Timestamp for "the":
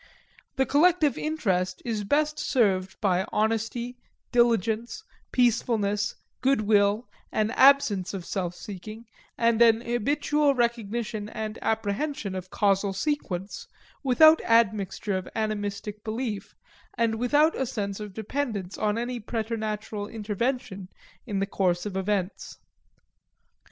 21.37-21.45